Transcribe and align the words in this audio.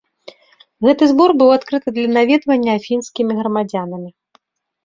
Гэты 0.85 1.03
збор 1.11 1.33
быў 1.41 1.49
адкрыта 1.57 1.87
для 1.97 2.07
наведвання 2.15 2.71
афінскімі 2.81 3.33
грамадзянамі. 3.41 4.09